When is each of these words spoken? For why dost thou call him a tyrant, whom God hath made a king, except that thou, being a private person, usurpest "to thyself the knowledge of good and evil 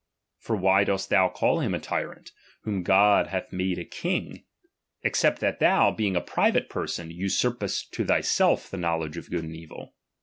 For 0.39 0.55
why 0.55 0.83
dost 0.83 1.11
thou 1.11 1.29
call 1.29 1.59
him 1.59 1.75
a 1.75 1.79
tyrant, 1.79 2.31
whom 2.63 2.81
God 2.81 3.27
hath 3.27 3.53
made 3.53 3.77
a 3.77 3.85
king, 3.85 4.45
except 5.03 5.37
that 5.41 5.59
thou, 5.59 5.91
being 5.91 6.15
a 6.15 6.21
private 6.21 6.69
person, 6.69 7.11
usurpest 7.11 7.91
"to 7.93 8.03
thyself 8.03 8.67
the 8.67 8.77
knowledge 8.77 9.17
of 9.17 9.29
good 9.29 9.43
and 9.43 9.55
evil 9.55 9.93